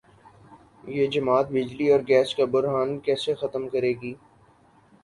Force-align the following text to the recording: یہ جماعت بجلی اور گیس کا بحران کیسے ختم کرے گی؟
یہ 0.87 1.07
جماعت 1.07 1.47
بجلی 1.51 1.91
اور 1.91 1.99
گیس 2.07 2.33
کا 2.35 2.45
بحران 2.51 2.99
کیسے 3.05 3.33
ختم 3.41 3.67
کرے 3.69 3.93
گی؟ 4.01 4.13